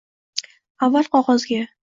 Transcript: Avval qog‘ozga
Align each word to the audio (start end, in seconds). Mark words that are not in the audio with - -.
Avval 0.87 1.11
qog‘ozga 1.17 1.63